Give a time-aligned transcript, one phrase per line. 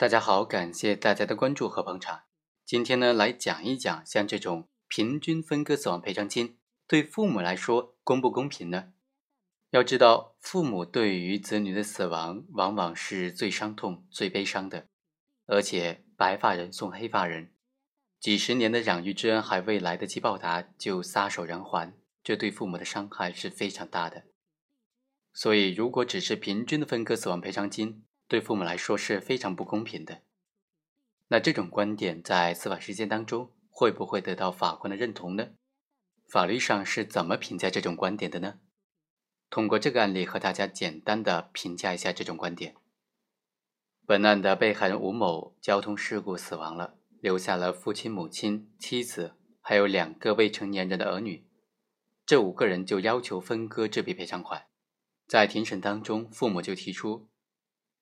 [0.00, 2.22] 大家好，感谢大家的关注和捧场。
[2.64, 6.56] 今天呢，来讲一讲像这种平均分割死亡赔偿金
[6.88, 8.94] 对父母来说公不公平呢？
[9.68, 14.88] 要知道，父母对于子女的死亡往往是最伤痛、最悲伤的，
[15.44, 17.52] 而且白发人送黑发人，
[18.18, 21.92] 几十年的养育之恩还未来得及报答，就撒手人寰，
[22.24, 24.22] 这对父母的伤害是非常大的。
[25.34, 30.22] 所以，如果只是平均的分割死亡赔偿金，对父母来说是非常不公平的。
[31.26, 35.48] 那这种观点在司法实践当中会不会得到法官的认同呢？
[36.28, 38.60] 法律上是怎么评价这种观点的呢？
[39.50, 42.76] 通过这个案例和大家简单的评价一下这种观点。
[44.06, 51.48] 本案的被害人吴某交通事故死亡了，留下了父亲、母亲、妻子，还有两个未成年人的儿女。
[52.24, 54.66] 这五个人就要求分割这笔赔偿款。
[55.26, 57.28] 在庭审当中，父母就提出，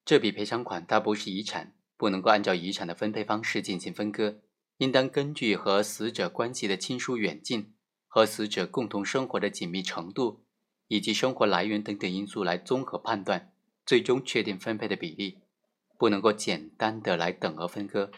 [0.08, 4.40] 这笔赔偿款它不是遗产，不能够按照遗产的分配方式进行分割，
[4.78, 7.74] 应当根据和死者关系的亲疏远近
[8.06, 10.46] 和死者共同生活的紧密程度。
[10.86, 13.52] 以及生活来源等等因素来综合判断，
[13.84, 15.40] 最终确定分配的比例，
[15.98, 18.10] 不能够简单的来等额分割。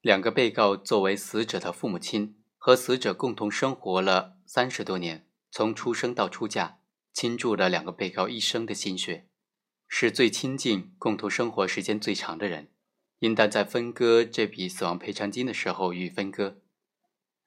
[0.00, 6.78] 两个被告作为死者的父母亲，和死者共同生活了三十多年，从出生到出嫁，
[7.12, 9.26] 倾注了两个被告一生的心血，
[9.88, 12.68] 是最亲近、共同生活时间最长的人，
[13.20, 16.60] 应当在分割这笔死亡赔偿金的时候予以分割。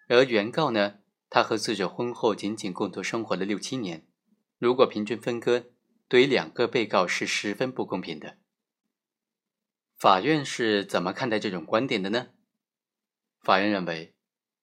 [0.08, 0.96] 而原告呢，
[1.30, 4.06] 他和死者婚后仅仅共同生活了六七年。
[4.58, 5.68] 如果平均分割，
[6.08, 8.38] 对于两个被告是十分不公平的。
[9.96, 12.30] 法院是怎么看待这种观点的呢？
[13.40, 14.16] 法院认为，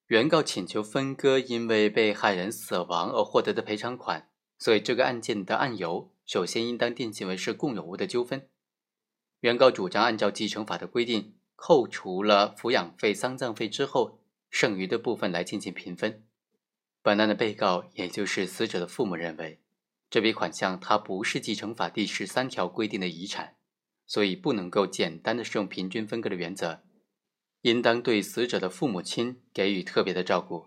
[0.09, 8.51] 原告请求分割因为被害人死亡而获得的赔偿款，所以这个案件的案由首先应当定性为是共有物的纠纷。
[9.41, 14.21] 原告主张按照继承法的规定，扣除了抚养费、丧葬费之后，
[14.51, 16.27] 剩余的部分来进行平分。
[17.01, 19.63] 本案的被告，也就是死者的父母认为。
[20.11, 23.57] 这笔款项它不是继承法第十三条规定的遗产，
[24.07, 26.83] 所以不能够简单的适用平均分割的原则，
[27.63, 30.67] 应当对死者的父母亲给予特别的照顾。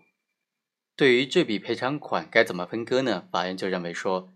[0.96, 3.28] 对于这笔赔偿款该怎么分割呢？
[3.30, 4.32] 法院就认为说，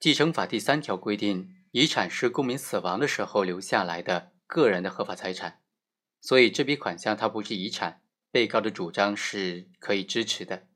[0.00, 5.60] 继承法第三条规定，遗产是公民死亡的时候留下来的个人的合法财产，
[6.20, 8.00] 所以这笔款项它不是遗产，
[8.30, 10.68] 被告的主张是可以支持的。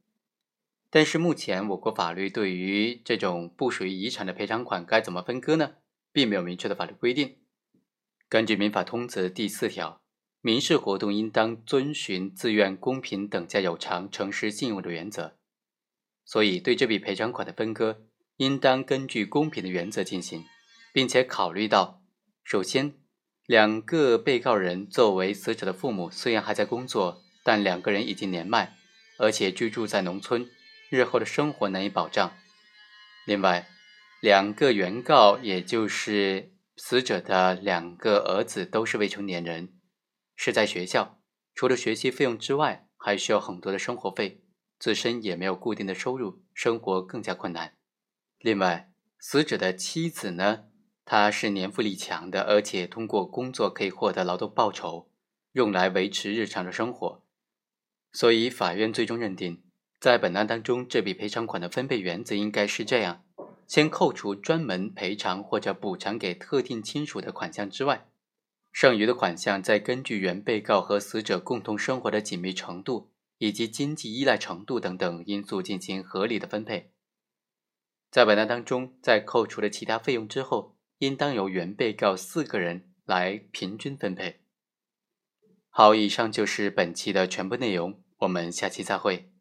[0.90, 5.76] 但是目前我国法律对于这种不属于遗产的赔偿款该怎么分割呢，
[6.12, 7.36] 并没有明确的法律规定。
[8.28, 10.02] 根据民法通则第四条，
[10.40, 15.36] 民事活动应当遵循自愿、公平、等价有偿、诚实、信用的原则，
[16.24, 18.02] 所以对这笔赔偿款的分割，
[18.42, 20.46] 应当根据公平的原则进行，
[20.92, 22.02] 并且考虑到，
[22.42, 22.94] 首先，
[23.46, 28.76] 两个被告人作为死者的父母，虽然还在工作，但两个人已经年迈，
[29.16, 30.50] 而且居住在农村。
[30.90, 32.36] 日后的生活难以保障。
[33.24, 33.68] 另外，
[34.20, 39.72] 两个原告，也就是死者的两个儿子，都是未成年人，
[40.34, 41.20] 是在学校，
[41.54, 44.42] 除了学习费用之外，还需要很多的生活费，
[44.80, 47.76] 自身也没有固定的收入，生活更加困难。
[48.42, 50.64] 另外，死者的妻子呢，
[51.04, 55.08] 她是年富力强的，而且通过工作可以获得劳动报酬，
[55.52, 57.22] 用来维持日常的生活，
[58.10, 59.62] 所以法院最终认定。
[60.00, 63.22] 在本案当中，这笔赔偿款的分配原则应该是这样：
[63.68, 68.08] 先扣除专门赔偿或者补偿给特定亲属的款项之外，
[68.72, 76.90] 剩余的款项再根据原被告和死者共同生活的紧密程度以及经济依赖程度等等因素进行合理的分配。
[78.12, 84.42] 在本案当中，在扣除了其他费用之后，应当由原被告四个人来平均分配。
[85.70, 89.31] 好，以上就是本期的全部内容，我们下期再会。